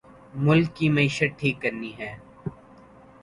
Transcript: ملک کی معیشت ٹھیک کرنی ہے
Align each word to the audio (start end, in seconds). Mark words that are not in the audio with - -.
ملک 0.35 0.75
کی 0.75 0.89
معیشت 0.89 1.37
ٹھیک 1.39 1.61
کرنی 1.61 1.91
ہے 1.99 2.13